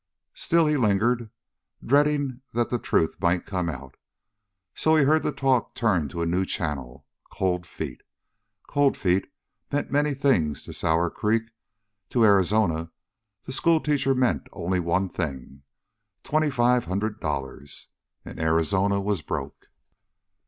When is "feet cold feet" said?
7.67-9.31